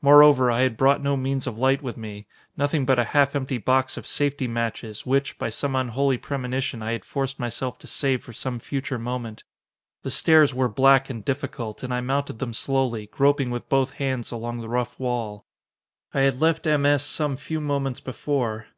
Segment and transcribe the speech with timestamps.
[0.00, 2.26] Moreover, I had brought no means of light with me
[2.56, 6.92] nothing but a half empty box of safety matches which, by some unholy premonition, I
[6.92, 9.44] had forced myself to save for some future moment.
[10.02, 14.30] The stairs were black and difficult, and I mounted them slowly, groping with both hands
[14.32, 15.44] along the rough wall.
[16.14, 16.86] I had left M.
[16.86, 17.04] S.
[17.04, 18.68] some few moments before.